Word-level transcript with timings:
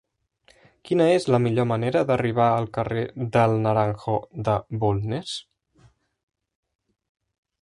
Quina 0.89 1.05
és 1.17 1.27
la 1.35 1.39
millor 1.43 1.67
manera 1.73 2.01
d'arribar 2.11 2.47
al 2.55 2.67
carrer 2.79 3.05
del 3.37 3.55
Naranjo 3.67 4.19
de 4.51 4.59
Bulnes? 4.85 5.39